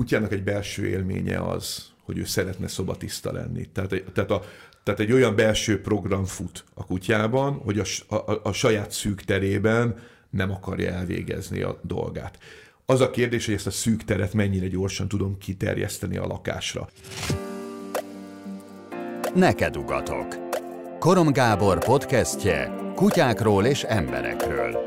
[0.00, 3.68] kutyának egy belső élménye az, hogy ő szeretne szobatiszta lenni.
[3.72, 4.42] Tehát, tehát, a,
[4.82, 9.98] tehát egy olyan belső program fut a kutyában, hogy a, a, a saját szűk terében
[10.30, 12.38] nem akarja elvégezni a dolgát.
[12.86, 16.88] Az a kérdés, hogy ezt a szűk teret mennyire gyorsan tudom kiterjeszteni a lakásra.
[19.34, 20.36] Neked ugatok.
[20.98, 24.78] Korom Gábor podcastje kutyákról és emberekről.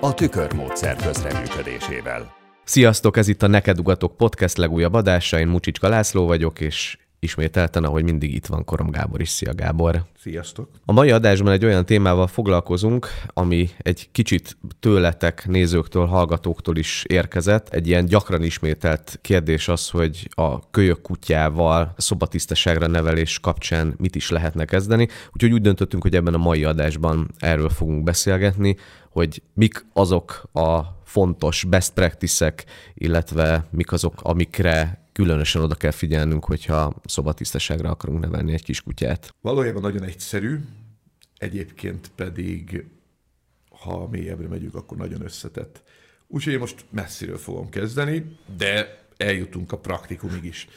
[0.00, 2.39] A tükörmódszer közreműködésével.
[2.70, 7.84] Sziasztok, ez itt a Neked Ugatok podcast legújabb adása, én Mucsicska László vagyok, és ismételten,
[7.84, 9.28] ahogy mindig itt van Korom Gábor is.
[9.28, 10.04] Szia Gábor!
[10.18, 10.68] Sziasztok!
[10.84, 17.68] A mai adásban egy olyan témával foglalkozunk, ami egy kicsit tőletek, nézőktől, hallgatóktól is érkezett.
[17.68, 24.30] Egy ilyen gyakran ismételt kérdés az, hogy a kölyök kutyával szobatisztaságra nevelés kapcsán mit is
[24.30, 25.08] lehetne kezdeni.
[25.32, 28.76] Úgyhogy úgy döntöttünk, hogy ebben a mai adásban erről fogunk beszélgetni,
[29.10, 32.64] hogy mik azok a fontos best practice-ek,
[32.94, 39.34] illetve mik azok, amikre különösen oda kell figyelnünk, hogyha szobatisztaságra akarunk nevelni egy kis kutyát.
[39.40, 40.58] Valójában nagyon egyszerű,
[41.38, 42.86] egyébként pedig,
[43.70, 45.82] ha mélyebbre megyünk, akkor nagyon összetett.
[46.26, 50.68] Úgyhogy én most messziről fogom kezdeni, de eljutunk a praktikumig is.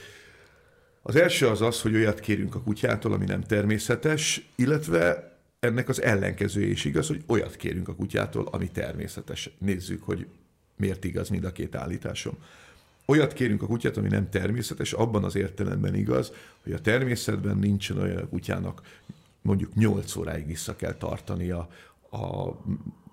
[1.01, 5.32] Az első az az, hogy olyat kérünk a kutyától, ami nem természetes, illetve
[5.63, 9.49] ennek az ellenkezője is igaz, hogy olyat kérünk a kutyától, ami természetes.
[9.57, 10.27] Nézzük, hogy
[10.75, 12.37] miért igaz mind a két állításom.
[13.05, 16.31] Olyat kérünk a kutyát, ami nem természetes, abban az értelemben igaz,
[16.63, 18.81] hogy a természetben nincsen olyan a kutyának,
[19.41, 21.69] mondjuk 8 óráig vissza kell tartania
[22.11, 22.57] a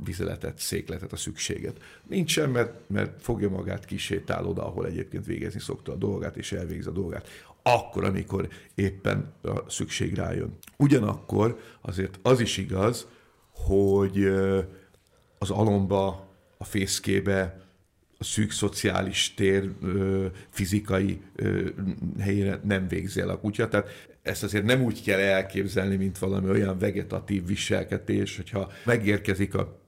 [0.04, 1.80] vizeletet, székletet, a szükséget.
[2.06, 6.88] Nincsen, mert, mert fogja magát, kisétál oda, ahol egyébként végezni szokta a dolgát, és elvégzi
[6.88, 7.28] a dolgát.
[7.62, 10.58] Akkor, amikor éppen a szükség rájön.
[10.76, 13.06] Ugyanakkor azért az is igaz,
[13.52, 14.24] hogy
[15.38, 17.64] az alomba, a fészkébe,
[18.18, 19.70] a szűk szociális tér
[20.50, 21.20] fizikai
[22.18, 23.68] helyére nem végzi el a kutya.
[23.68, 29.79] Tehát ezt azért nem úgy kell elképzelni, mint valami olyan vegetatív viselkedés, hogyha megérkezik a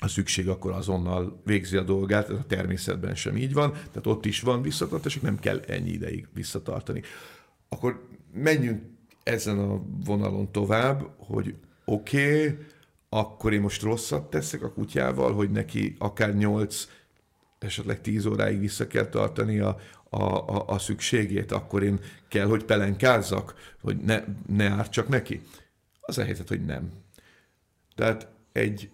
[0.00, 4.24] a szükség, akkor azonnal végzi a dolgát, ez a természetben sem így van, tehát ott
[4.24, 7.02] is van visszatartás, nem kell ennyi ideig visszatartani.
[7.68, 8.82] Akkor menjünk
[9.22, 11.54] ezen a vonalon tovább, hogy
[11.84, 12.58] oké, okay,
[13.08, 16.88] akkor én most rosszat teszek a kutyával, hogy neki akár 8
[17.58, 19.76] esetleg 10 óráig vissza kell tartani a,
[20.10, 25.40] a, a, a szükségét, akkor én kell, hogy pelenkázzak, hogy ne, ne ártsak neki?
[26.00, 26.90] Az a helyzet, hogy nem.
[27.94, 28.90] Tehát egy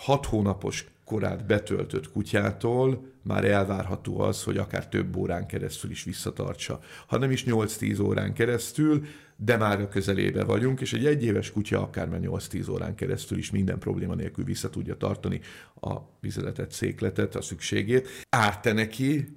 [0.00, 6.80] hat hónapos korát betöltött kutyától már elvárható az, hogy akár több órán keresztül is visszatartsa.
[7.06, 9.04] Ha nem is 8-10 órán keresztül,
[9.36, 13.50] de már a közelébe vagyunk, és egy egyéves kutya akár már 8-10 órán keresztül is
[13.50, 15.40] minden probléma nélkül vissza tudja tartani
[15.80, 18.08] a vizeletet, székletet, a szükségét.
[18.28, 19.36] Árt-e neki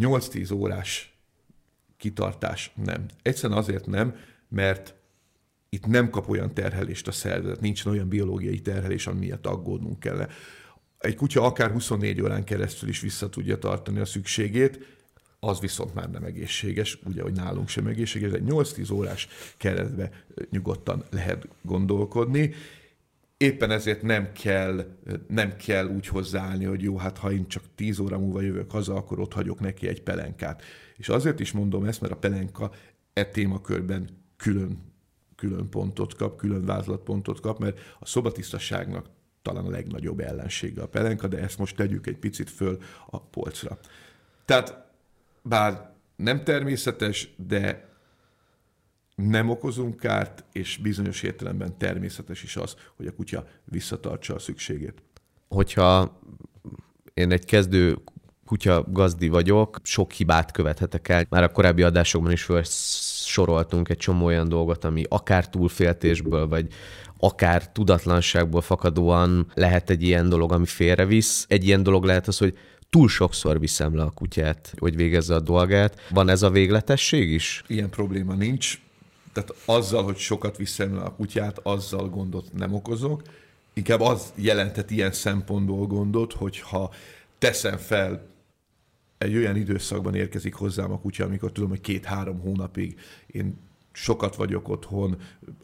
[0.00, 1.18] 8-10 órás
[1.96, 2.72] kitartás?
[2.84, 3.06] Nem.
[3.22, 4.16] Egyszerűen azért nem,
[4.48, 4.94] mert
[5.70, 10.28] itt nem kap olyan terhelést a szervezet, nincsen olyan biológiai terhelés, ami miatt aggódnunk kell.
[10.98, 14.98] Egy kutya akár 24 órán keresztül is vissza tudja tartani a szükségét,
[15.40, 20.10] az viszont már nem egészséges, ugye, hogy nálunk sem egészséges, egy 8-10 órás keretbe
[20.50, 22.54] nyugodtan lehet gondolkodni.
[23.36, 24.96] Éppen ezért nem kell,
[25.28, 28.94] nem kell úgy hozzáállni, hogy jó, hát ha én csak 10 óra múlva jövök haza,
[28.94, 30.62] akkor ott hagyok neki egy pelenkát.
[30.96, 32.72] És azért is mondom ezt, mert a pelenka
[33.12, 34.89] e témakörben külön,
[35.40, 39.06] külön pontot kap, külön vázlatpontot kap, mert a szobatisztaságnak
[39.42, 43.78] talán a legnagyobb ellensége a pelenka, de ezt most tegyük egy picit föl a polcra.
[44.44, 44.90] Tehát
[45.42, 47.88] bár nem természetes, de
[49.14, 55.02] nem okozunk kárt, és bizonyos értelemben természetes is az, hogy a kutya visszatartsa a szükségét.
[55.48, 56.20] Hogyha
[57.14, 57.98] én egy kezdő
[58.44, 61.26] kutya gazdi vagyok, sok hibát követhetek el.
[61.28, 62.44] Már a korábbi adásokban is
[63.30, 66.66] soroltunk egy csomó olyan dolgot, ami akár túlféltésből, vagy
[67.18, 71.44] akár tudatlanságból fakadóan lehet egy ilyen dolog, ami félrevisz.
[71.48, 72.58] Egy ilyen dolog lehet az, hogy
[72.90, 76.00] túl sokszor viszem le a kutyát, hogy végezze a dolgát.
[76.10, 77.64] Van ez a végletesség is?
[77.66, 78.80] Ilyen probléma nincs.
[79.32, 83.22] Tehát azzal, hogy sokat viszem le a kutyát, azzal gondot nem okozok.
[83.72, 86.90] Inkább az jelentett ilyen szempontból gondot, hogyha
[87.38, 88.29] teszem fel
[89.20, 93.58] egy olyan időszakban érkezik hozzám a kutya, amikor tudom, hogy két-három hónapig én
[93.92, 95.16] sokat vagyok otthon,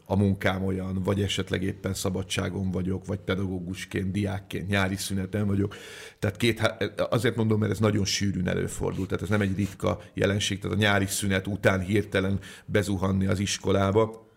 [0.05, 5.75] a munkám olyan, vagy esetleg éppen szabadságon vagyok, vagy pedagógusként, diákként, nyári szüneten vagyok.
[6.19, 6.73] Tehát két,
[7.09, 10.79] azért mondom, mert ez nagyon sűrűn előfordul, tehát ez nem egy ritka jelenség, tehát a
[10.79, 14.27] nyári szünet után hirtelen bezuhanni az iskolába,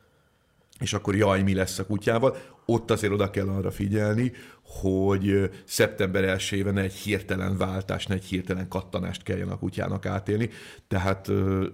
[0.78, 2.36] és akkor jaj, mi lesz a kutyával.
[2.70, 4.32] Ott azért oda kell arra figyelni,
[4.64, 10.50] hogy szeptember 1 ne egy hirtelen váltás, ne egy hirtelen kattanást kelljen a kutyának átélni,
[10.88, 11.28] tehát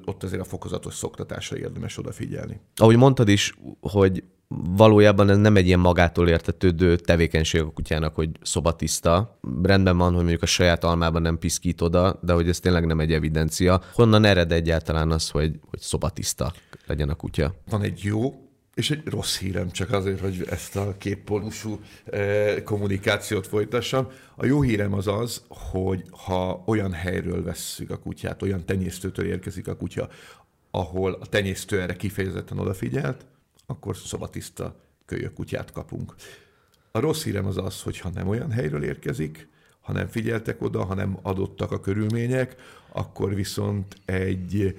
[0.04, 2.60] ott azért a fokozatos szoktatásra érdemes odafigyelni.
[2.76, 4.22] Ahogy mondtad is, hogy
[4.76, 9.38] valójában ez nem egy ilyen magától értetődő tevékenység a kutyának, hogy szobatiszta.
[9.62, 13.00] Rendben van, hogy mondjuk a saját almában nem piszkít oda, de hogy ez tényleg nem
[13.00, 13.80] egy evidencia.
[13.92, 16.52] Honnan ered egyáltalán az, hogy, hogy szobatiszta
[16.86, 17.54] legyen a kutya?
[17.70, 18.45] Van egy jó
[18.76, 24.08] és egy rossz hírem, csak azért, hogy ezt a képpólusú eh, kommunikációt folytassam.
[24.34, 29.68] A jó hírem az az, hogy ha olyan helyről vesszük a kutyát, olyan tenyésztőtől érkezik
[29.68, 30.08] a kutya,
[30.70, 33.26] ahol a tenyésztő erre kifejezetten odafigyelt,
[33.66, 36.14] akkor szobatiszta kölyök kutyát kapunk.
[36.92, 39.48] A rossz hírem az az, hogy ha nem olyan helyről érkezik,
[39.80, 42.56] ha nem figyeltek oda, ha nem adottak a körülmények,
[42.92, 44.76] akkor viszont egy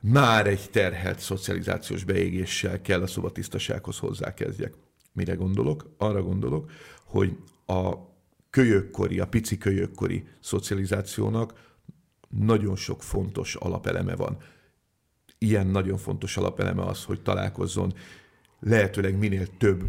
[0.00, 4.74] már egy terhelt szocializációs beégéssel kell a szobatisztasághoz hozzákezdjek.
[5.12, 5.94] Mire gondolok?
[5.98, 6.70] Arra gondolok,
[7.04, 7.36] hogy
[7.66, 7.94] a
[8.50, 11.74] kölyökkori, a pici kölyökkori szocializációnak
[12.28, 14.36] nagyon sok fontos alapeleme van.
[15.38, 17.94] Ilyen nagyon fontos alapeleme az, hogy találkozzon
[18.60, 19.84] lehetőleg minél több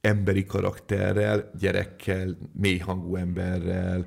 [0.00, 4.06] emberi karakterrel, gyerekkel, mélyhangú emberrel,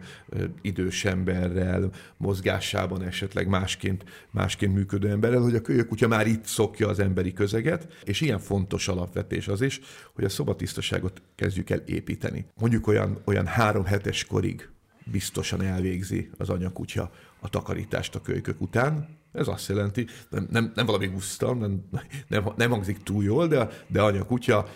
[0.62, 7.00] idős emberrel, mozgásában esetleg másként, másként működő emberrel, hogy a kölyökutya már itt szokja az
[7.00, 9.80] emberi közeget, és ilyen fontos alapvetés az is,
[10.14, 12.46] hogy a szobatisztaságot kezdjük el építeni.
[12.60, 14.70] Mondjuk olyan, olyan három hetes korig
[15.12, 19.22] biztosan elvégzi az anyakutya a takarítást a kölykök után.
[19.34, 21.90] Ez azt jelenti, nem, nem, nem valami guszta, nem,
[22.28, 24.68] nem, nem hangzik túl jól, de, de anyakutya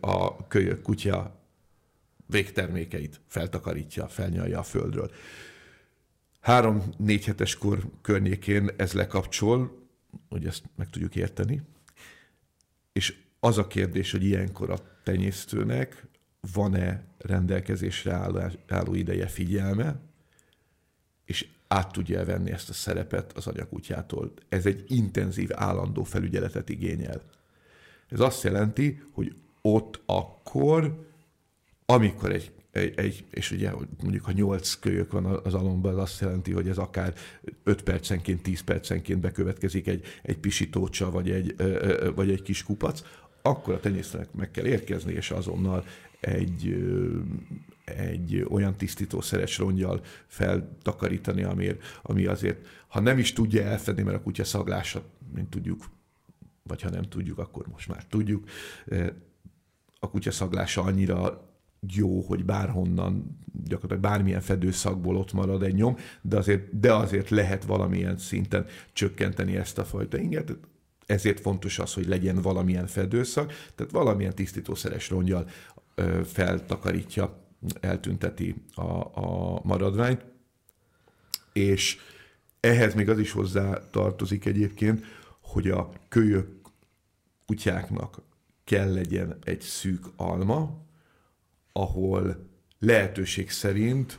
[0.00, 1.40] a kölyök kutya
[2.26, 5.10] végtermékeit feltakarítja, felnyalja a földről.
[6.40, 9.86] Három-négy hetes kor környékén ez lekapcsol,
[10.28, 11.62] hogy ezt meg tudjuk érteni,
[12.92, 16.06] és az a kérdés, hogy ilyenkor a tenyésztőnek
[16.52, 20.00] van-e rendelkezésre álló, álló ideje, figyelme,
[21.24, 24.32] és át tudja venni ezt a szerepet az anyakutyától.
[24.48, 27.22] Ez egy intenzív, állandó felügyeletet igényel.
[28.08, 31.06] Ez azt jelenti, hogy ott akkor,
[31.86, 33.72] amikor egy, egy, egy és ugye
[34.02, 37.14] mondjuk ha nyolc kölyök van az alomban, az azt jelenti, hogy ez akár
[37.62, 41.54] 5 percenként, 10 percenként bekövetkezik egy, egy pisítócsa, vagy egy,
[42.14, 43.02] vagy egy kis kupac,
[43.42, 45.84] akkor a tenyésztőnek meg kell érkezni, és azonnal
[46.20, 46.84] egy,
[47.96, 54.22] egy olyan tisztítószeres rongyal feltakarítani, ami, ami azért, ha nem is tudja elfedni, mert a
[54.22, 55.02] kutya szaglása,
[55.34, 55.90] mint tudjuk,
[56.62, 58.48] vagy ha nem tudjuk, akkor most már tudjuk,
[60.00, 61.46] a kutya szaglása annyira
[61.80, 67.64] jó, hogy bárhonnan, gyakorlatilag bármilyen fedőszakból ott marad egy nyom, de azért, de azért lehet
[67.64, 70.56] valamilyen szinten csökkenteni ezt a fajta inget.
[71.06, 75.48] Ezért fontos az, hogy legyen valamilyen fedőszak, tehát valamilyen tisztítószeres rongyal
[76.24, 77.47] feltakarítja,
[77.80, 78.82] eltünteti a,
[79.20, 80.24] a maradványt,
[81.52, 81.98] és
[82.60, 85.04] ehhez még az is hozzá tartozik egyébként,
[85.40, 86.48] hogy a kölyök
[87.46, 88.22] kutyáknak
[88.64, 90.86] kell legyen egy szűk alma,
[91.72, 94.18] ahol lehetőség szerint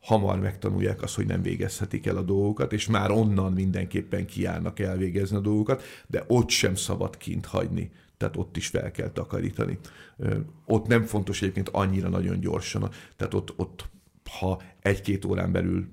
[0.00, 5.36] hamar megtanulják azt, hogy nem végezhetik el a dolgokat, és már onnan mindenképpen kiállnak elvégezni
[5.36, 7.90] a dolgokat, de ott sem szabad kint hagyni
[8.20, 9.78] tehát ott is fel kell takarítani.
[10.66, 13.88] Ott nem fontos egyébként annyira nagyon gyorsan, tehát ott, ott
[14.30, 15.88] ha egy-két órán belül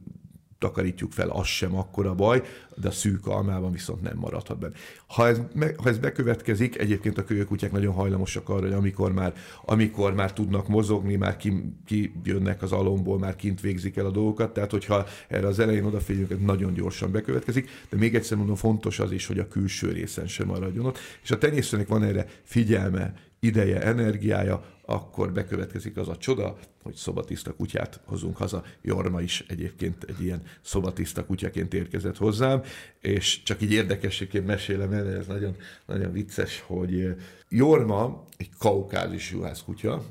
[0.60, 2.44] takarítjuk fel, az sem akkora baj,
[2.76, 4.74] de a szűk almában viszont nem maradhat benne.
[5.08, 5.42] Ha ez,
[5.78, 9.34] ha ez bekövetkezik, egyébként a kölyökutyák nagyon hajlamosak arra, hogy amikor már,
[9.66, 14.12] amikor már tudnak mozogni, már ki, ki jönnek az alomból, már kint végzik el a
[14.12, 18.56] dolgokat, tehát hogyha erre az elején odafigyelünk, ez nagyon gyorsan bekövetkezik, de még egyszer mondom,
[18.56, 22.26] fontos az is, hogy a külső részen sem maradjon ott, és a tenyésztőnek van erre
[22.44, 28.64] figyelme, ideje, energiája, akkor bekövetkezik az a csoda, hogy szobatiszta kutyát hozunk haza.
[28.82, 32.62] Jorma is egyébként egy ilyen szobatiszta kutyaként érkezett hozzám,
[33.02, 37.16] és csak így érdekességként mesélem el, ez nagyon, nagyon vicces, hogy
[37.50, 40.04] Jorma egy kaukázis juhász kutya,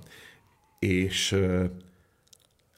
[0.78, 1.36] és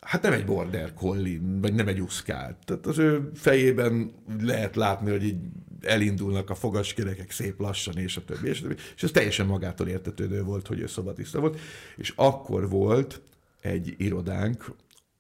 [0.01, 2.59] hát nem egy border collie, vagy nem egy uszkál.
[2.65, 5.37] Tehát az ő fejében lehet látni, hogy így
[5.81, 8.77] elindulnak a fogaskerekek szép lassan, és a többi, és a többi.
[8.97, 11.59] És ez teljesen magától értetődő volt, hogy ő szobatiszta volt.
[11.97, 13.21] És akkor volt
[13.61, 14.75] egy irodánk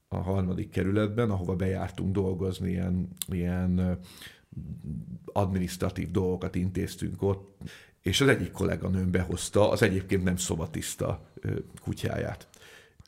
[0.08, 3.98] a harmadik kerületben, ahova bejártunk dolgozni, ilyen, ilyen
[5.24, 7.56] administratív dolgokat intéztünk ott,
[8.02, 11.30] és az egyik kolléganőm behozta az egyébként nem szobatiszta
[11.80, 12.48] kutyáját.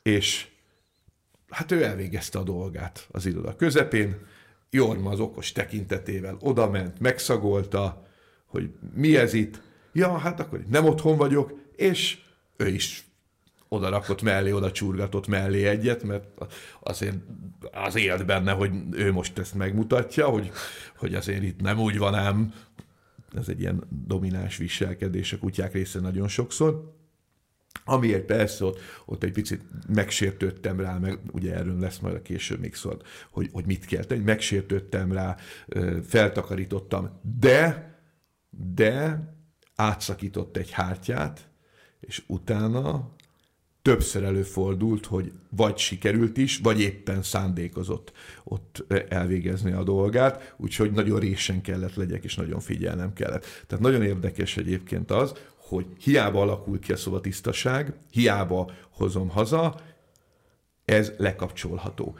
[0.03, 0.47] És
[1.49, 4.15] hát ő elvégezte a dolgát az iroda közepén,
[4.71, 8.07] Jorma az okos tekintetével odament, megszagolta,
[8.45, 9.61] hogy mi ez itt,
[9.93, 12.17] ja, hát akkor nem otthon vagyok, és
[12.57, 13.05] ő is
[13.67, 16.25] oda rakott mellé, oda csurgatott mellé egyet, mert
[16.79, 17.15] azért
[17.71, 20.51] az élt benne, hogy ő most ezt megmutatja, hogy,
[20.97, 22.53] hogy azért itt nem úgy van ám,
[23.35, 27.00] ez egy ilyen domináns viselkedés a kutyák része nagyon sokszor.
[27.85, 32.59] Amiért persze ott, ott egy picit megsértődtem rá, meg ugye erről lesz majd a később
[32.59, 32.91] még szó,
[33.31, 35.37] hogy, hogy mit kell tenni, megsértődtem rá,
[36.07, 37.91] feltakarítottam, de,
[38.49, 39.23] de
[39.75, 41.49] átszakított egy hártyát,
[41.99, 43.15] és utána
[43.81, 48.11] többször előfordult, hogy vagy sikerült is, vagy éppen szándékozott
[48.43, 53.45] ott elvégezni a dolgát, úgyhogy nagyon résen kellett legyek, és nagyon figyelnem kellett.
[53.67, 55.33] Tehát nagyon érdekes egyébként az,
[55.71, 59.79] hogy hiába alakul ki a szobatisztaság, hiába hozom haza,
[60.85, 62.17] ez lekapcsolható.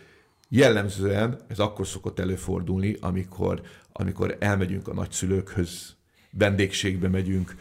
[0.50, 5.96] Jellemzően ez akkor szokott előfordulni, amikor, amikor elmegyünk a nagyszülőkhöz,
[6.32, 7.56] vendégségbe megyünk,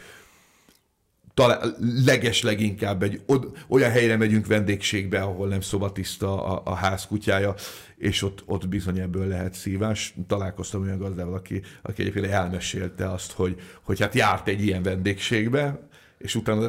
[1.41, 3.21] talán leges leginkább egy
[3.69, 7.55] olyan helyre megyünk vendégségbe, ahol nem szobatiszta a, a ház kutyája,
[7.97, 10.15] és ott, ott bizony ebből lehet szívás.
[10.27, 15.89] Találkoztam olyan gazdával, aki, aki egyébként elmesélte azt, hogy, hogy hát járt egy ilyen vendégségbe,
[16.19, 16.61] és utána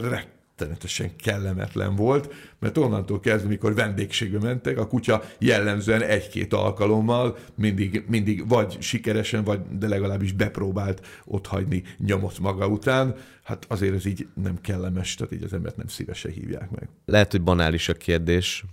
[0.62, 8.04] rettenetesen kellemetlen volt, mert onnantól kezdve, mikor vendégségbe mentek, a kutya jellemzően egy-két alkalommal mindig,
[8.08, 13.16] mindig vagy sikeresen, vagy de legalábbis bepróbált otthagyni nyomot maga után.
[13.44, 16.90] Hát azért ez így nem kellemes, tehát így az embert nem szívesen hívják meg.
[17.06, 18.66] Lehet, hogy banális a kérdés,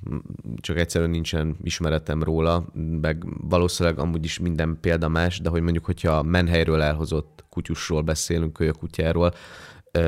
[0.57, 2.67] csak egyszerűen nincsen ismeretem róla,
[3.01, 8.53] meg valószínűleg amúgy is minden példa más, de hogy mondjuk, hogyha menhelyről elhozott kutyusról beszélünk,
[8.53, 9.35] kölyökutyáról,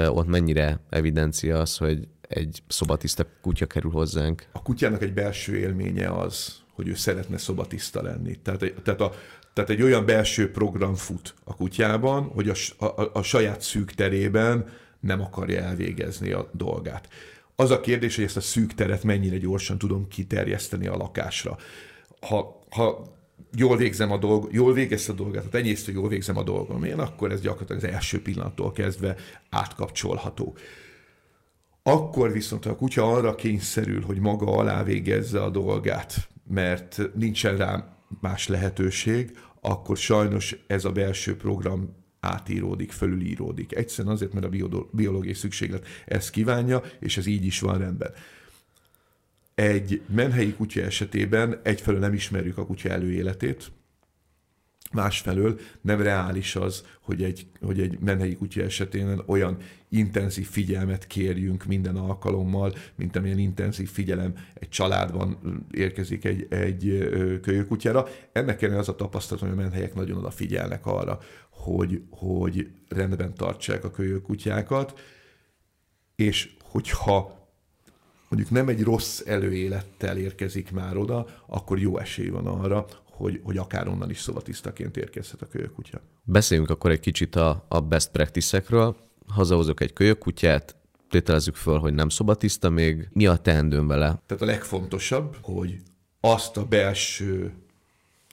[0.09, 4.47] ott mennyire evidencia az, hogy egy szobatiszta kutya kerül hozzánk?
[4.52, 8.38] A kutyának egy belső élménye az, hogy ő szeretne szobatiszta lenni.
[8.42, 9.12] Tehát, tehát, a,
[9.52, 14.68] tehát egy olyan belső program fut a kutyában, hogy a, a, a saját szűk terében
[15.00, 17.09] nem akarja elvégezni a dolgát.
[17.56, 21.56] Az a kérdés, hogy ezt a szűk teret mennyire gyorsan tudom kiterjeszteni a lakásra.
[22.20, 23.18] Ha, ha
[23.56, 26.99] jól végzem a dolg, jól végez a dolgát, a tenyésztő jól végzem a dolgom én,
[26.99, 29.16] akkor ez gyakorlatilag az első pillanattól kezdve
[29.50, 30.56] átkapcsolható.
[31.82, 37.97] Akkor viszont a kutya arra kényszerül, hogy maga alá végezze a dolgát, mert nincsen rá
[38.20, 43.76] más lehetőség, akkor sajnos ez a belső program átíródik, fölülíródik.
[43.76, 48.12] Egyszerűen azért, mert a biológiai szükséglet ezt kívánja, és ez így is van rendben.
[49.54, 53.71] Egy menhelyi kutya esetében egyfelől nem ismerjük a kutya előéletét,
[54.92, 59.57] másfelől nem reális az, hogy egy, hogy egy menhelyi kutya esetén olyan
[59.88, 65.38] intenzív figyelmet kérjünk minden alkalommal, mint amilyen intenzív figyelem egy családban
[65.71, 67.09] érkezik egy, egy
[67.42, 68.07] kölyökutyára.
[68.33, 71.19] Ennek ellenére az a tapasztalat, hogy a menhelyek nagyon odafigyelnek arra,
[71.50, 75.00] hogy, hogy rendben tartsák a kölyökutyákat,
[76.16, 77.39] és hogyha
[78.30, 83.56] mondjuk nem egy rossz előélettel érkezik már oda, akkor jó esély van arra, hogy, hogy
[83.56, 86.00] akár onnan is szobatisztaként érkezhet a kölyökutya.
[86.22, 88.96] Beszéljünk akkor egy kicsit a, a best practice-ekről.
[89.26, 90.76] Hazahozok egy kölyökkutyát,
[91.08, 93.08] tételezzük föl, hogy nem szobatiszta még.
[93.12, 94.22] Mi a teendőm vele?
[94.26, 95.76] Tehát a legfontosabb, hogy
[96.20, 97.52] azt a belső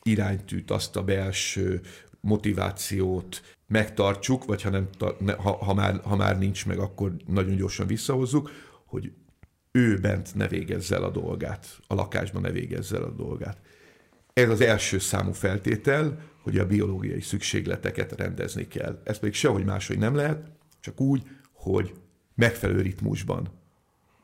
[0.04, 1.82] iránytűt, azt a belső
[2.22, 4.88] motivációt megtartsuk, vagy ha, nem,
[5.38, 8.52] ha, ha, már, ha már nincs meg, akkor nagyon gyorsan visszahozzuk,
[8.86, 9.12] hogy
[9.72, 13.58] ő bent ne végezze el a dolgát, a lakásban ne végezze el a dolgát.
[14.34, 19.02] Ez az első számú feltétel, hogy a biológiai szükségleteket rendezni kell.
[19.04, 21.94] Ez pedig sehogy máshogy nem lehet, csak úgy, hogy
[22.36, 23.50] megfelelő ritmusban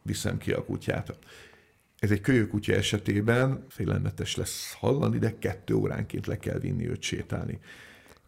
[0.01, 1.17] viszem ki a kutyát.
[1.99, 7.59] Ez egy kölyökutya esetében félelmetes lesz hallani, de kettő óránként le kell vinni őt sétálni.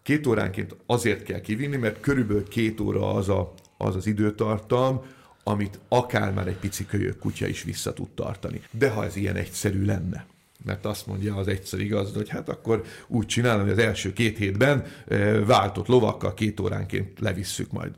[0.01, 5.01] Két óránként azért kell kivinni, mert körülbelül két óra az a, az, az időtartam,
[5.47, 8.61] amit akár már egy pici kölyök kutya is vissza tud tartani.
[8.71, 10.25] De ha ez ilyen egyszerű lenne,
[10.65, 14.37] mert azt mondja az egyszer igaz, hogy hát akkor úgy csinálom, hogy az első két
[14.37, 17.91] hétben eh, váltott lovakkal két óránként levisszük majd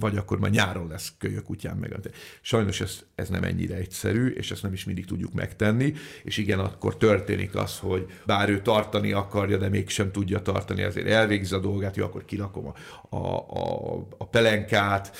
[0.00, 1.96] vagy akkor már nyáron lesz kölyök kutyám meg.
[2.40, 6.58] Sajnos ez, ez nem ennyire egyszerű, és ezt nem is mindig tudjuk megtenni, és igen,
[6.58, 11.58] akkor történik az, hogy bár ő tartani akarja, de mégsem tudja tartani, ezért elvégzi a
[11.58, 12.74] dolgát, jó, akkor kirakom a,
[13.16, 15.16] a, a, a pelenkát,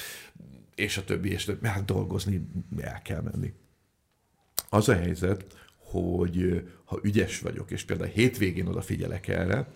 [0.80, 2.46] és a többi, és többi, hát dolgozni
[2.80, 3.52] el kell menni.
[4.68, 5.44] Az a helyzet,
[5.76, 9.68] hogy ha ügyes vagyok, és például hétvégén odafigyelek erre,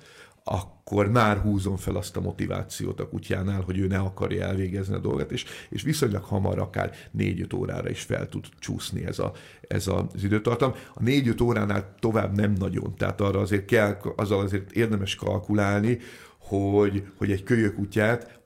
[0.45, 4.99] akkor már húzom fel azt a motivációt a kutyánál, hogy ő ne akarja elvégezni a
[4.99, 9.33] dolgot, és, és viszonylag hamar, akár 4-5 órára is fel tud csúszni ez, a,
[9.69, 10.75] ez az időtartam.
[10.95, 15.99] A 4-5 óránál tovább nem nagyon, tehát arra azért kell, azzal azért érdemes kalkulálni,
[16.39, 18.44] hogy, hogy egy kölyökutyát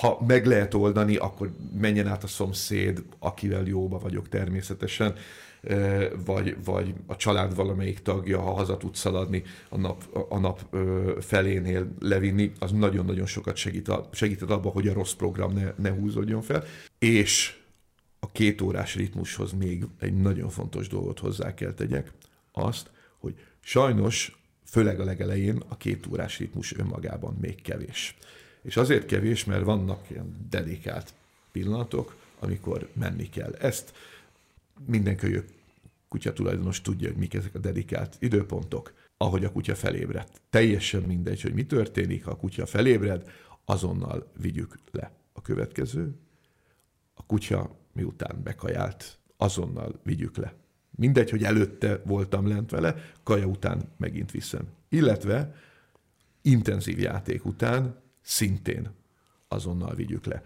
[0.00, 5.14] ha meg lehet oldani, akkor menjen át a szomszéd, akivel jóba vagyok természetesen,
[6.24, 10.76] vagy, vagy a család valamelyik tagja, ha haza tud szaladni a nap, a nap
[11.20, 15.90] felénél levinni, az nagyon-nagyon sokat segít, a, segített abban, hogy a rossz program ne, ne
[15.90, 16.64] húzódjon fel.
[16.98, 17.58] És
[18.20, 22.12] a két órás ritmushoz még egy nagyon fontos dolgot hozzá kell tegyek,
[22.52, 28.16] azt, hogy sajnos, főleg a legelején a két órás ritmus önmagában még kevés.
[28.64, 31.14] És azért kevés, mert vannak ilyen dedikált
[31.52, 33.52] pillanatok, amikor menni kell.
[33.52, 33.92] Ezt
[34.86, 35.48] minden kölyök
[36.08, 40.28] kutya tulajdonos tudja, hogy mik ezek a dedikált időpontok, ahogy a kutya felébred.
[40.50, 43.30] Teljesen mindegy, hogy mi történik, ha a kutya felébred,
[43.64, 46.14] azonnal vigyük le a következő.
[47.14, 50.54] A kutya miután bekajált, azonnal vigyük le.
[50.90, 54.68] Mindegy, hogy előtte voltam lent vele, kaja után megint viszem.
[54.88, 55.54] Illetve
[56.42, 58.90] intenzív játék után szintén
[59.48, 60.42] azonnal vigyük le.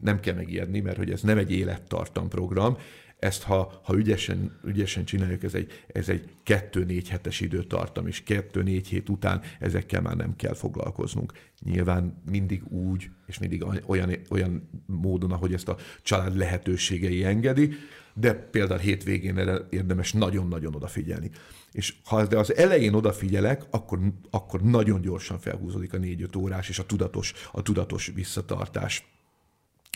[0.00, 2.76] Nem kell megijedni, mert hogy ez nem egy élettartam program,
[3.18, 8.84] ezt ha, ha ügyesen, ügyesen csináljuk, ez egy, ez egy 2-4 hetes időtartam, és 2-4
[8.88, 11.32] hét után ezekkel már nem kell foglalkoznunk.
[11.64, 17.74] Nyilván mindig úgy, és mindig olyan, olyan módon, ahogy ezt a család lehetőségei engedi,
[18.14, 21.30] de például hétvégén erre érdemes nagyon-nagyon odafigyelni.
[21.72, 23.98] És ha de az elején odafigyelek, akkor,
[24.30, 29.04] akkor nagyon gyorsan felhúzódik a 4-5 órás és a tudatos, a tudatos visszatartás.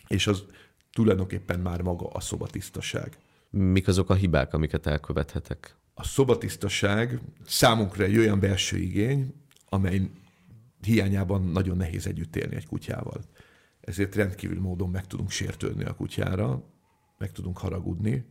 [0.09, 0.45] És az
[0.93, 3.19] tulajdonképpen már maga a szobatisztaság.
[3.51, 5.77] Mik azok a hibák, amiket elkövethetek?
[5.95, 9.35] A szobatisztaság számunkra egy olyan belső igény,
[9.69, 10.11] amely
[10.81, 13.21] hiányában nagyon nehéz együtt élni egy kutyával.
[13.81, 16.63] Ezért rendkívül módon meg tudunk sértődni a kutyára,
[17.19, 18.25] meg tudunk haragudni,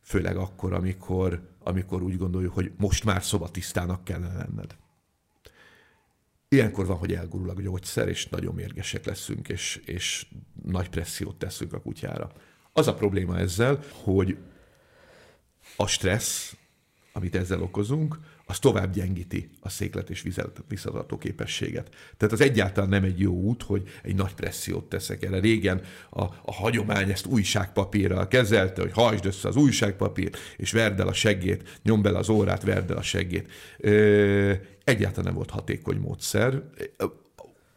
[0.00, 4.76] főleg akkor, amikor, amikor úgy gondoljuk, hogy most már szobatisztának kellene lenned.
[6.54, 10.26] Ilyenkor van, hogy elgurul a gyógyszer, és nagyon mérgesek leszünk, és, és
[10.62, 12.32] nagy pressziót teszünk a kutyára.
[12.72, 14.36] Az a probléma ezzel, hogy
[15.76, 16.56] a stressz,
[17.16, 20.24] amit ezzel okozunk, az tovább gyengíti a széklet és
[20.68, 21.94] visszatartó képességet.
[22.16, 25.40] Tehát az egyáltalán nem egy jó út, hogy egy nagy pressziót teszek erre.
[25.40, 31.08] Régen a, a hagyomány ezt újságpapírral kezelte, hogy hajtsd össze az újságpapírt, és verd el
[31.08, 33.50] a seggét, nyomd bele az órát, verd el a seggét.
[33.78, 34.52] Ö,
[34.84, 36.62] egyáltalán nem volt hatékony módszer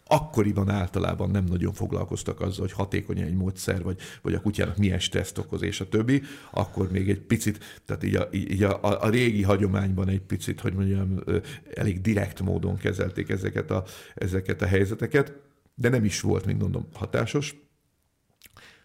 [0.07, 4.99] akkoriban általában nem nagyon foglalkoztak azzal, hogy hatékony egy módszer, vagy, vagy a kutyának milyen
[4.99, 9.09] stresszt okoz, és a többi, akkor még egy picit, tehát így a, így a, a,
[9.09, 11.19] régi hagyományban egy picit, hogy mondjam,
[11.73, 13.83] elég direkt módon kezelték ezeket a,
[14.15, 15.33] ezeket a helyzeteket,
[15.75, 17.55] de nem is volt, mint mondom, hatásos.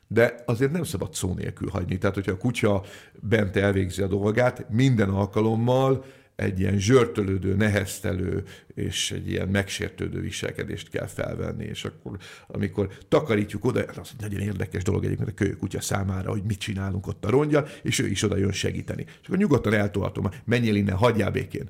[0.08, 1.98] De azért nem szabad szó nélkül hagyni.
[1.98, 2.82] Tehát, hogyha a kutya
[3.20, 6.04] bent elvégzi a dolgát, minden alkalommal
[6.36, 13.64] egy ilyen zsörtölődő, neheztelő és egy ilyen megsértődő viselkedést kell felvenni, és akkor, amikor takarítjuk
[13.64, 17.30] oda, az egy nagyon érdekes dolog egyébként a kutya számára, hogy mit csinálunk ott a
[17.30, 19.02] rongyal, és ő is oda jön segíteni.
[19.02, 21.68] És akkor nyugodtan eltolhatom, menjél innen, hagyjál békén.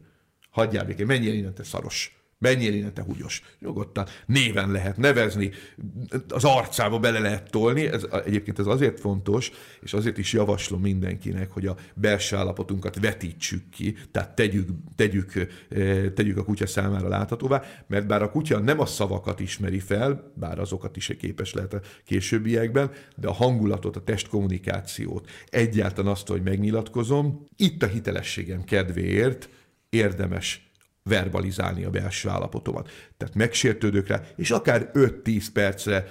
[0.51, 3.43] Hagyjál békén, menjél innen, te szaros Innen, te húgyos.
[3.59, 5.51] Nyugodtan néven lehet nevezni,
[6.29, 7.87] az arcába bele lehet tolni.
[7.87, 9.51] Ez, egyébként ez azért fontos,
[9.81, 15.33] és azért is javaslom mindenkinek, hogy a belső állapotunkat vetítsük ki, tehát tegyük, tegyük,
[15.69, 20.33] eh, tegyük a kutya számára láthatóvá, mert bár a kutya nem a szavakat ismeri fel,
[20.35, 26.43] bár azokat is képes lehet a későbbiekben, de a hangulatot, a testkommunikációt, egyáltalán azt, hogy
[26.43, 29.49] megnyilatkozom, itt a hitelességem kedvéért
[29.91, 30.72] érdemes
[31.03, 32.91] verbalizálni a belső állapotomat.
[33.17, 36.07] Tehát megsértődök rá, és akár 5-10 percre,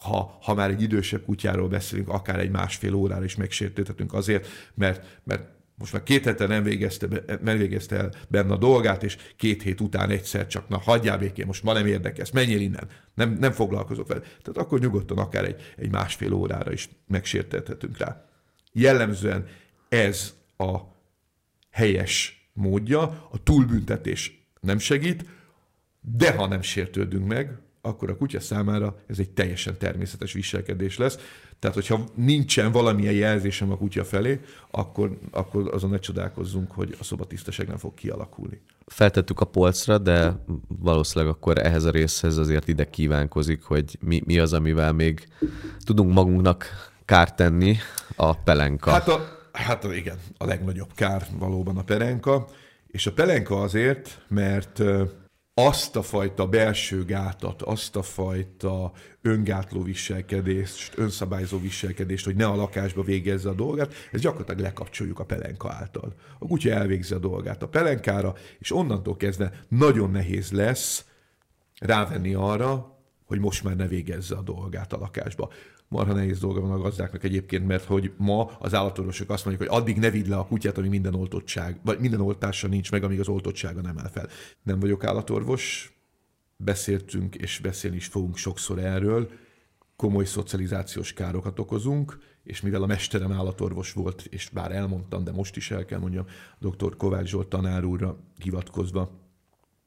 [0.00, 5.20] ha, ha már egy idősebb kutyáról beszélünk, akár egy másfél órára is megsértődhetünk azért, mert,
[5.24, 7.08] mert most már két hete nem végezte,
[7.42, 11.46] nem végezte el benne a dolgát, és két hét után egyszer csak, na hagyjál békén,
[11.46, 14.20] most ma nem érdekes, menjél innen, nem, nem foglalkozok vele.
[14.20, 18.24] Tehát akkor nyugodtan akár egy, egy másfél órára is megsértethetünk rá.
[18.72, 19.46] Jellemzően
[19.88, 20.78] ez a
[21.70, 25.24] helyes módja, a túlbüntetés nem segít,
[26.00, 31.18] de ha nem sértődünk meg, akkor a kutya számára ez egy teljesen természetes viselkedés lesz.
[31.58, 34.40] Tehát, hogyha nincsen valamilyen jelzésem a kutya felé,
[34.70, 38.60] akkor, akkor azon ne csodálkozzunk, hogy a szobatisztaság nem fog kialakulni.
[38.86, 44.38] Feltettük a polcra, de valószínűleg akkor ehhez a részhez azért ide kívánkozik, hogy mi, mi
[44.38, 45.28] az, amivel még
[45.84, 46.66] tudunk magunknak
[47.04, 47.76] kárt tenni
[48.16, 48.90] a pelenka.
[48.90, 52.48] Hát a, Hát igen, a legnagyobb kár valóban a pelenka,
[52.86, 54.82] és a pelenka azért, mert
[55.54, 58.92] azt a fajta belső gátat, azt a fajta
[59.22, 65.24] öngátló viselkedést, önszabályzó viselkedést, hogy ne a lakásba végezze a dolgát, ezt gyakorlatilag lekapcsoljuk a
[65.24, 66.14] pelenka által.
[66.38, 71.04] A kutya elvégzi a dolgát a pelenkára, és onnantól kezdve nagyon nehéz lesz
[71.78, 75.50] rávenni arra, hogy most már ne végezze a dolgát a lakásba.
[75.88, 79.80] Marha nehéz dolga van a gazdáknak egyébként, mert hogy ma az állatorvosok azt mondják, hogy
[79.80, 83.20] addig ne vidd le a kutyát, amíg minden oltottság, vagy minden oltása nincs meg, amíg
[83.20, 84.28] az oltottsága nem áll fel.
[84.62, 85.94] Nem vagyok állatorvos,
[86.56, 89.30] beszéltünk és beszélni is fogunk sokszor erről,
[89.96, 95.56] komoly szocializációs károkat okozunk, és mivel a mesterem állatorvos volt, és bár elmondtam, de most
[95.56, 96.26] is el kell mondjam,
[96.58, 96.96] dr.
[96.96, 99.25] Kovács Zsolt tanár úrra hivatkozva,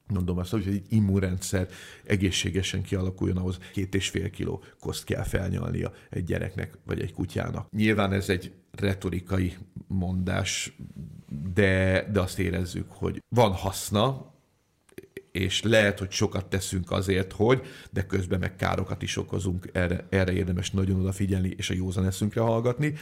[0.10, 1.68] mondom azt, hogy egy immunrendszer
[2.04, 7.72] egészségesen kialakuljon, ahhoz két és fél kiló koszt kell felnyalnia egy gyereknek vagy egy kutyának.
[7.72, 10.78] Nyilván ez egy retorikai mondás,
[11.54, 14.34] de, de azt érezzük, hogy van haszna,
[15.32, 20.32] és lehet, hogy sokat teszünk azért, hogy, de közben meg károkat is okozunk, erre, erre
[20.32, 22.94] érdemes nagyon odafigyelni, és a józan eszünkre hallgatni.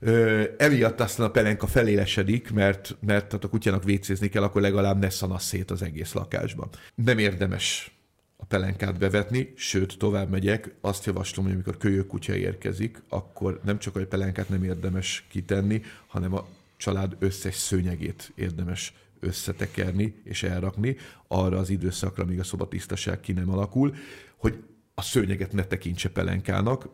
[0.00, 4.98] Ö, emiatt aztán a pelenka felélesedik, mert, mert tehát a kutyának vécézni kell, akkor legalább
[4.98, 6.68] ne szanasz szét az egész lakásban.
[6.94, 7.98] Nem érdemes
[8.36, 13.78] a pelenkát bevetni, sőt, tovább megyek, azt javaslom, hogy amikor kölyök kutya érkezik, akkor nem
[13.78, 20.96] csak a pelenkát nem érdemes kitenni, hanem a család összes szőnyegét érdemes összetekerni és elrakni
[21.26, 23.94] arra az időszakra, míg a szobatisztaság ki nem alakul,
[24.36, 24.62] hogy
[24.94, 26.88] a szőnyeget ne tekintse pelenkának,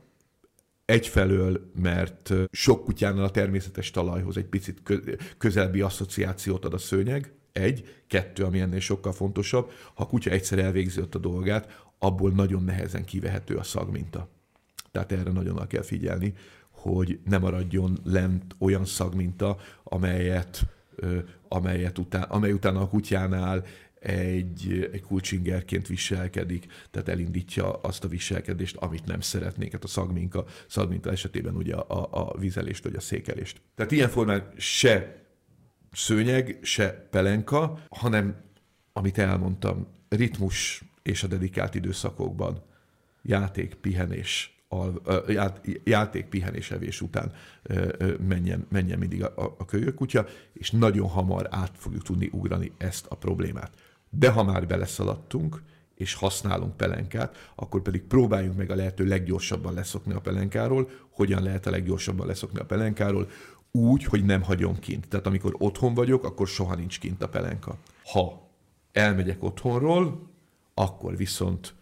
[0.85, 4.83] Egyfelől, mert sok kutyánál a természetes talajhoz egy picit
[5.39, 10.59] közelbi asszociációt ad a szőnyeg, egy, kettő, ami ennél sokkal fontosabb, ha a kutya egyszer
[10.59, 14.29] elvégzi ott a dolgát, abból nagyon nehezen kivehető a szagminta.
[14.93, 16.35] Tehát erre nagyon kell figyelni,
[16.71, 20.63] hogy ne maradjon lent olyan szagminta, amelyet,
[21.49, 23.65] amelyet után, amely utána a kutyánál
[24.05, 29.73] egy, egy kulcsingerként viselkedik, tehát elindítja azt a viselkedést, amit nem szeretnénk.
[29.73, 33.61] Hát a szagminka, szagminka esetében ugye a, a vizelést vagy a székelést.
[33.75, 35.23] Tehát ilyen formán se
[35.93, 38.37] szőnyeg, se pelenka, hanem,
[38.93, 42.63] amit elmondtam, ritmus és a dedikált időszakokban
[43.23, 45.03] játék, pihenés, al,
[45.85, 47.33] játék, pihenés, evés után
[48.29, 53.15] menjen, menjen mindig a, a kölyökutya, és nagyon hamar át fogjuk tudni ugrani ezt a
[53.15, 53.73] problémát.
[54.17, 55.63] De ha már beleszaladtunk,
[55.95, 60.89] és használunk pelenkát, akkor pedig próbáljunk meg a lehető leggyorsabban leszokni a pelenkáról.
[61.11, 63.29] Hogyan lehet a leggyorsabban leszokni a pelenkáról?
[63.71, 65.09] Úgy, hogy nem hagyom kint.
[65.09, 67.77] Tehát amikor otthon vagyok, akkor soha nincs kint a pelenka.
[68.05, 68.49] Ha
[68.93, 70.31] elmegyek otthonról,
[70.75, 71.75] akkor viszont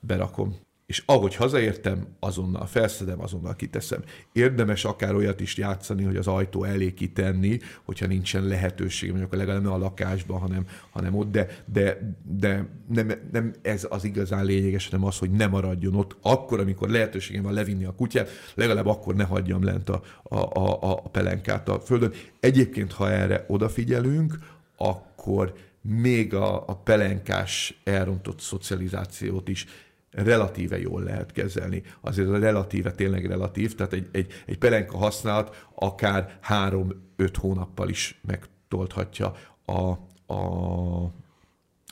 [0.00, 0.56] berakom
[0.88, 4.02] és ahogy hazaértem, azonnal felszedem, azonnal kiteszem.
[4.32, 9.62] Érdemes akár olyat is játszani, hogy az ajtó elé kitenni, hogyha nincsen lehetőség, mondjuk legalább
[9.62, 14.88] nem a lakásban, hanem, hanem ott, de, de, de nem, nem, ez az igazán lényeges,
[14.88, 16.16] hanem az, hogy ne maradjon ott.
[16.22, 20.80] Akkor, amikor lehetőségem van levinni a kutyát, legalább akkor ne hagyjam lent a, a, a,
[20.80, 22.12] a pelenkát a földön.
[22.40, 24.38] Egyébként, ha erre odafigyelünk,
[24.76, 29.66] akkor még a, a pelenkás elrontott szocializációt is
[30.10, 31.82] relatíve jól lehet kezelni.
[32.00, 38.20] Azért a relatíve tényleg relatív, tehát egy, egy, egy pelenka használat akár három-öt hónappal is
[38.26, 39.90] megtolthatja a,
[40.34, 41.12] a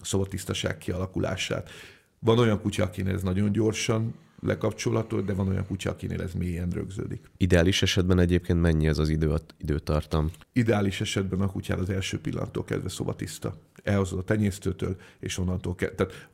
[0.03, 1.71] szobatisztaság kialakulását.
[2.19, 6.71] Van olyan kutya, akinek ez nagyon gyorsan lekapcsolható, de van olyan kutya, akinél ez mélyen
[6.71, 7.31] rögződik.
[7.37, 10.31] Ideális esetben egyébként mennyi ez az idő, időtartam?
[10.53, 13.55] Ideális esetben a kutyád az első pillanattól kezdve szobatiszta.
[13.87, 15.97] Elhozod a tenyésztőtől, és onnantól kezdve.
[15.97, 16.29] Tehát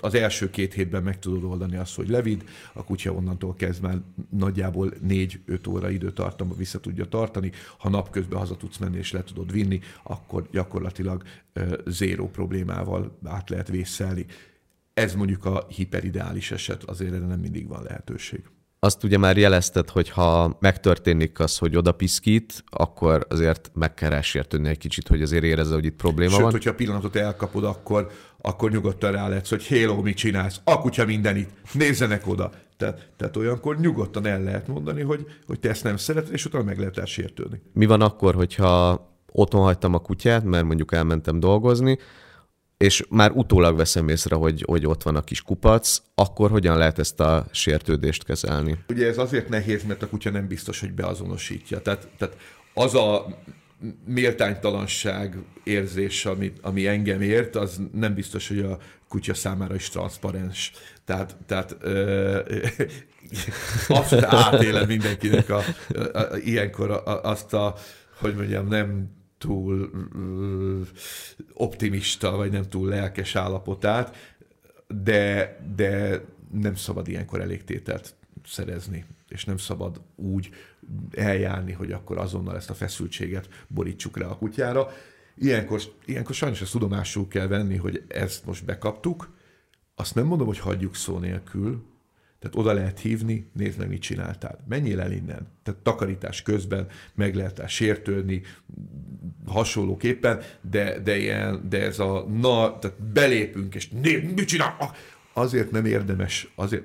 [0.00, 3.98] az első két hétben meg tudod oldani azt, hogy levid, a kutya onnantól kezdve már
[4.30, 7.52] nagyjából 4-5 óra időtartamba vissza tudja tartani.
[7.78, 11.22] Ha napközben haza tudsz menni és le tudod vinni, akkor gyakorlatilag
[11.86, 14.26] zéró problémával át lehet vészelni
[14.94, 18.42] ez mondjuk a hiperideális eset, azért erre nem mindig van lehetőség.
[18.84, 24.10] Azt ugye már jelezted, hogy ha megtörténik az, hogy oda piszkít, akkor azért meg kell
[24.10, 26.50] rásértődni egy kicsit, hogy azért érezze, hogy itt probléma Sőt, van.
[26.50, 30.60] hogyha a pillanatot elkapod, akkor, akkor nyugodtan rá lehetsz, hogy hello, mit csinálsz?
[30.64, 32.50] A kutya mindenit, nézzenek oda.
[32.76, 36.64] Tehát, tehát olyankor nyugodtan el lehet mondani, hogy, hogy te ezt nem szereted, és utána
[36.64, 37.60] meg lehet sértődni.
[37.72, 41.98] Mi van akkor, hogyha otthon hagytam a kutyát, mert mondjuk elmentem dolgozni,
[42.76, 46.98] és már utólag veszem észre, hogy, hogy ott van a kis kupac, akkor hogyan lehet
[46.98, 48.78] ezt a sértődést kezelni?
[48.88, 51.82] Ugye ez azért nehéz, mert a kutya nem biztos, hogy beazonosítja.
[51.82, 52.36] Tehát, tehát
[52.74, 53.38] az a
[54.04, 60.72] méltánytalanság érzés, ami, ami engem ért, az nem biztos, hogy a kutya számára is transzparens.
[61.04, 62.38] Tehát, tehát ö,
[63.88, 67.74] azt átélem mindenkinek a, a, a, ilyenkor a, azt a,
[68.18, 69.10] hogy mondjam, nem
[69.44, 69.90] túl
[71.52, 74.34] optimista, vagy nem túl lelkes állapotát,
[74.88, 78.14] de, de nem szabad ilyenkor elégtételt
[78.46, 80.50] szerezni, és nem szabad úgy
[81.10, 84.88] eljárni, hogy akkor azonnal ezt a feszültséget borítsuk rá a kutyára.
[85.36, 89.36] Ilyenkor, ilyenkor sajnos ezt tudomásul kell venni, hogy ezt most bekaptuk,
[89.94, 91.82] azt nem mondom, hogy hagyjuk szó nélkül,
[92.44, 94.58] tehát oda lehet hívni, nézd meg, mit csináltál.
[94.68, 95.46] Menjél el innen.
[95.62, 98.42] Tehát takarítás közben meg lehet sértődni,
[99.46, 104.94] hasonlóképpen, de, de, ilyen, de ez a na, tehát belépünk, és nézd, mit csinál?
[105.32, 106.84] Azért nem érdemes, azért,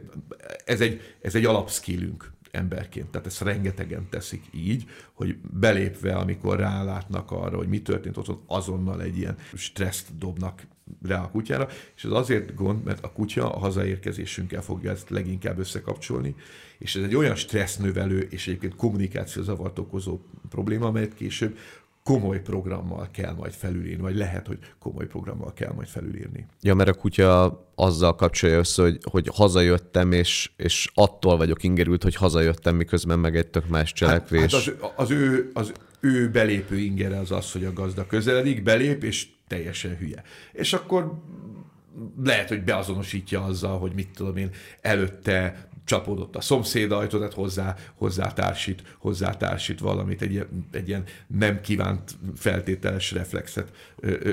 [0.66, 3.08] ez egy, ez egy alapszkillünk emberként.
[3.08, 9.02] Tehát ezt rengetegen teszik így, hogy belépve, amikor rálátnak arra, hogy mi történt ott, azonnal
[9.02, 10.62] egy ilyen stresszt dobnak
[11.08, 15.60] rá a kutyára, és ez azért gond, mert a kutya a hazaérkezésünkkel fogja ezt leginkább
[15.60, 16.36] összekapcsolni,
[16.78, 21.58] és ez egy olyan stressznövelő és egyébként kommunikációzavart okozó probléma, amelyet később
[22.04, 26.46] komoly programmal kell majd felülírni, vagy lehet, hogy komoly programmal kell majd felülírni.
[26.62, 32.04] Ja, mert a kutya azzal kapcsolja össze, hogy, hogy hazajöttem, és, és attól vagyok ingerült,
[32.04, 34.54] hogy hazajöttem, miközben meg egy tök más cselekvés.
[34.54, 38.64] Hát, hát az, az, ő, az ő belépő ingere az az, hogy a gazda közeledik,
[38.64, 40.24] belép, és teljesen hülye.
[40.52, 41.14] És akkor
[42.24, 44.50] lehet, hogy beazonosítja azzal, hogy mit tudom én,
[44.82, 51.04] előtte csapódott a szomszéd ajtó, tehát hozzá, hozzá társít, hozzá társít valamit, egy, egy ilyen
[51.28, 53.72] nem kívánt feltételes reflexet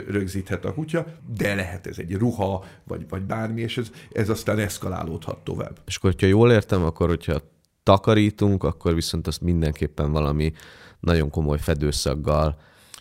[0.09, 4.59] rögzíthet a kutya, de lehet ez egy ruha, vagy, vagy bármi, és ez, ez aztán
[4.59, 5.79] eszkalálódhat tovább.
[5.87, 7.41] És akkor, hogyha jól értem, akkor hogyha
[7.83, 10.53] takarítunk, akkor viszont azt mindenképpen valami
[11.01, 12.59] nagyon komoly fedőszaggal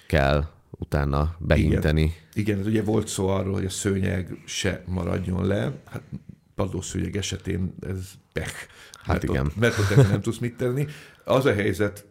[0.07, 0.45] kell
[0.77, 2.01] utána beinteni.
[2.01, 5.71] Igen, Igen ez ugye volt szó arról, hogy a szőnyeg se maradjon le.
[5.85, 6.01] Hát
[6.55, 8.67] padlószőnyeg esetén ez pech.
[8.93, 9.45] Hát mert igen.
[9.45, 10.85] Ott, mert ott nem tudsz mit tenni.
[11.23, 12.05] Az a helyzet,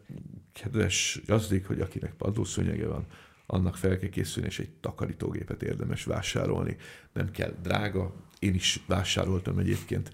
[0.52, 3.06] kedves gazdik, hogy akinek padlószőnyege van,
[3.46, 6.76] annak fel kell készülni, és egy takarítógépet érdemes vásárolni.
[7.12, 8.14] Nem kell drága.
[8.38, 10.10] Én is vásároltam egyébként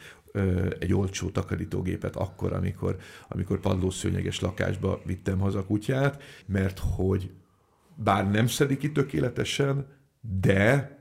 [0.78, 2.96] egy olcsó takarítógépet akkor, amikor,
[3.28, 7.30] amikor padlószőnyeges lakásba vittem haza a kutyát, mert hogy
[8.02, 9.86] bár nem szedi ki tökéletesen,
[10.20, 10.98] de,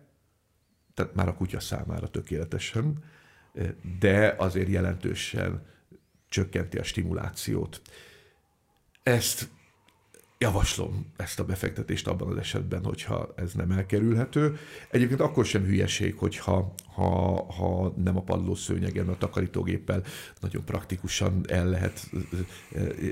[0.93, 3.03] tehát már a kutya számára tökéletesen,
[3.99, 5.65] de azért jelentősen
[6.29, 7.81] csökkenti a stimulációt.
[9.03, 9.49] Ezt
[10.41, 14.57] javaslom ezt a befektetést abban az esetben, hogyha ez nem elkerülhető.
[14.89, 20.03] Egyébként akkor sem hülyeség, hogyha ha, ha nem a padlószőnyegen, a takarítógéppel
[20.39, 22.09] nagyon praktikusan el lehet,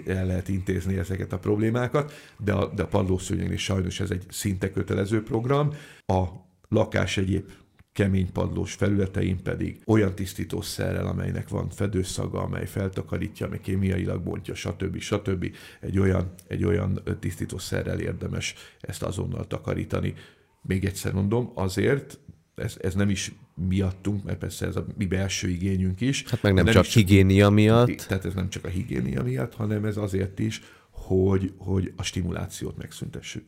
[0.05, 4.25] el lehet intézni ezeket a problémákat, de a, de a padlószőnyegen is sajnos ez egy
[4.29, 5.73] szinte kötelező program.
[6.05, 6.23] A
[6.69, 7.49] lakás egyéb
[7.97, 14.99] kemény padlós felületein pedig olyan tisztítószerrel, amelynek van fedőszaga, amely feltakarítja, amely kémiailag bontja, stb.
[14.99, 15.55] stb.
[15.79, 20.13] Egy olyan, egy olyan tisztítószerrel érdemes ezt azonnal takarítani.
[20.61, 22.19] Még egyszer mondom, azért,
[22.55, 23.31] ez, ez nem is
[23.67, 26.23] miattunk, mert persze ez a mi belső igényünk is.
[26.23, 28.05] Hát meg nem, nem csak higiénia miatt.
[28.07, 32.77] Tehát ez nem csak a higiénia miatt, hanem ez azért is, hogy, hogy a stimulációt
[32.77, 33.43] megszüntessük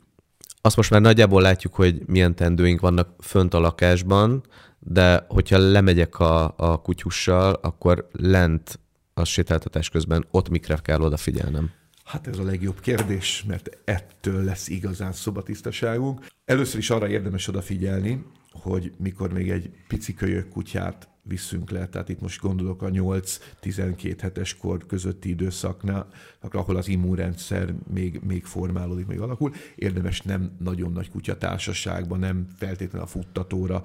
[0.61, 4.43] azt most már nagyjából látjuk, hogy milyen tendőink vannak fönt a lakásban,
[4.79, 8.79] de hogyha lemegyek a, a kutyussal, akkor lent
[9.13, 11.71] a sétáltatás közben ott mikre kell odafigyelnem?
[12.03, 16.25] Hát ez a legjobb kérdés, mert ettől lesz igazán szobatisztaságunk.
[16.45, 22.09] Először is arra érdemes odafigyelni, hogy mikor még egy pici kölyök kutyát visszünk le, tehát
[22.09, 26.07] itt most gondolok a 8-12 hetes kor közötti időszaknál,
[26.51, 29.53] ahol az immunrendszer még, még formálódik, még alakul.
[29.75, 33.83] Érdemes nem nagyon nagy kutyatársaságban, nem feltétlenül a futtatóra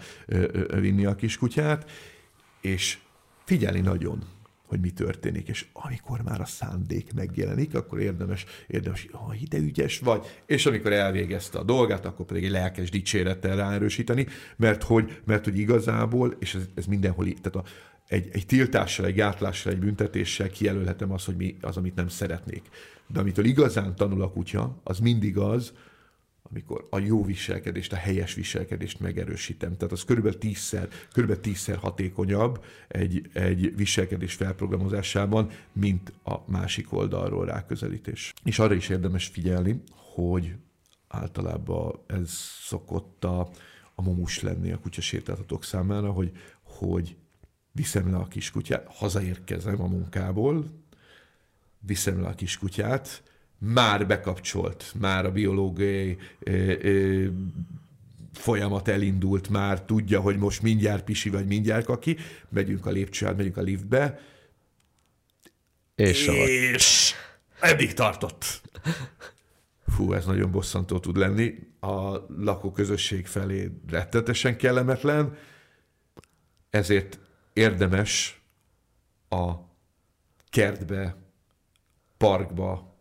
[0.81, 1.91] vinni a kiskutyát,
[2.61, 2.99] és
[3.45, 4.23] figyelni nagyon
[4.67, 9.59] hogy mi történik, és amikor már a szándék megjelenik, akkor érdemes, érdemes, hogy oh, de
[9.59, 15.21] ügyes vagy, és amikor elvégezte a dolgát, akkor pedig egy lelkes dicsérettel ráerősíteni, mert hogy,
[15.25, 17.65] mert hogy igazából, és ez, ez mindenhol, tehát a,
[18.07, 22.63] egy, egy tiltással, egy gátlással, egy büntetéssel kijelölhetem azt, hogy mi az, amit nem szeretnék.
[23.07, 25.73] De amitől igazán tanul a kutya, az mindig az,
[26.51, 29.77] amikor a jó viselkedést, a helyes viselkedést megerősítem.
[29.77, 37.45] Tehát az körülbelül tízszer, körülbelül tízszer hatékonyabb egy, egy viselkedés felprogramozásában, mint a másik oldalról
[37.45, 38.33] ráközelítés.
[38.45, 39.83] És arra is érdemes figyelni,
[40.15, 40.55] hogy
[41.09, 42.31] általában ez
[42.61, 43.51] szokott a,
[43.95, 46.31] a momus lenni a kutyasétáltatók számára, hogy,
[46.63, 47.17] hogy
[47.73, 50.83] viszem le a kiskutyát, hazaérkezem a munkából,
[51.79, 53.23] viszem le a kiskutyát,
[53.59, 56.19] már bekapcsolt, már a biológiai
[58.33, 62.17] folyamat elindult, már tudja, hogy most mindjárt pisi vagy mindjárt kaki,
[62.49, 64.21] megyünk a lépcsőn, megyünk a liftbe,
[65.95, 67.15] és, és
[67.61, 68.63] eddig tartott.
[69.87, 71.55] Fú, ez nagyon bosszantó tud lenni.
[71.81, 75.37] A lakóközösség felé rettetesen kellemetlen,
[76.71, 77.19] ezért
[77.53, 78.43] érdemes
[79.29, 79.53] a
[80.51, 81.17] kertbe,
[82.17, 82.94] parkba,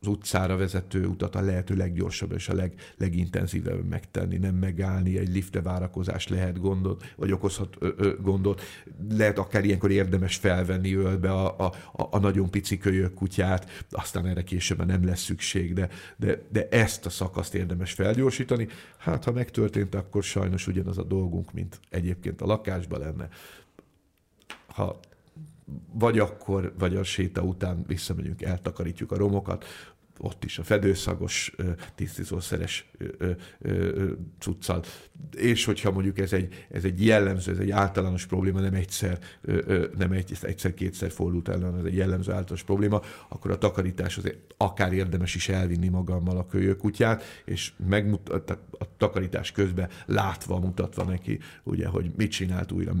[0.00, 5.28] az utcára vezető utat a lehető leggyorsabban és a leg, legintenzívebben megtenni, nem megállni, egy
[5.28, 8.62] lifte várakozás lehet gondot, vagy okozhat ö, ö, gondot.
[9.10, 14.42] Lehet akár ilyenkor érdemes felvenni ölbe a, a, a nagyon pici kölyök kutyát, aztán erre
[14.42, 18.68] később nem lesz szükség, de, de, de ezt a szakaszt érdemes felgyorsítani.
[18.96, 23.28] Hát, ha megtörtént, akkor sajnos ugyanaz a dolgunk, mint egyébként a lakásban lenne.
[24.66, 25.00] Ha
[25.92, 29.64] vagy akkor, vagy a séta után visszamegyünk, eltakarítjuk a romokat,
[30.20, 31.54] ott is a fedőszagos,
[31.94, 32.90] tisztítószeres
[34.38, 34.82] cuccal.
[35.36, 39.18] És hogyha mondjuk ez egy, ez egy jellemző, ez egy általános probléma, nem egyszer,
[39.98, 44.92] nem egy, egyszer-kétszer fordult ellen, ez egy jellemző általános probléma, akkor a takarítás azért akár
[44.92, 51.86] érdemes is elvinni magammal a kölyökutyát, és megmutat, a takarítás közben látva, mutatva neki, ugye,
[51.86, 52.94] hogy mit csinált újra,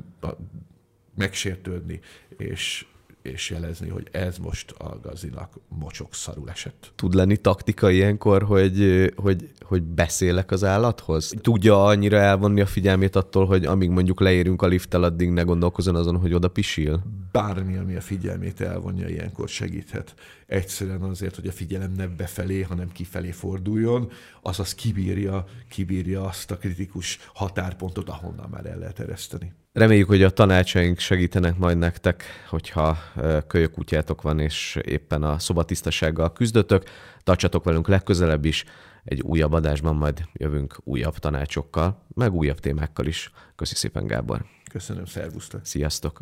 [1.18, 2.00] megsértődni,
[2.36, 2.86] és
[3.22, 6.92] és jelezni, hogy ez most a gazinak mocsok szarul esett.
[6.94, 11.34] Tud lenni taktika ilyenkor, hogy, hogy, hogy beszélek az állathoz?
[11.40, 15.94] Tudja annyira elvonni a figyelmét attól, hogy amíg mondjuk leérünk a lifttel, addig ne gondolkozon
[15.94, 17.02] azon, hogy oda pisil?
[17.32, 20.14] Bármi, ami a figyelmét elvonja, ilyenkor segíthet.
[20.46, 24.10] Egyszerűen azért, hogy a figyelem ne befelé, hanem kifelé forduljon,
[24.42, 29.52] azaz kibírja, kibírja azt a kritikus határpontot, ahonnan már el lehet ereszteni.
[29.72, 32.98] Reméljük, hogy a tanácsaink segítenek majd nektek, hogyha
[33.46, 36.84] kölyökutyátok van, és éppen a szobatisztasággal küzdötök.
[37.22, 38.64] Tartsatok velünk legközelebb is,
[39.04, 43.30] egy újabb adásban majd jövünk újabb tanácsokkal, meg újabb témákkal is.
[43.56, 44.44] Köszi szépen, Gábor.
[44.70, 45.60] Köszönöm, szervusztok.
[45.64, 46.20] Sziasztok.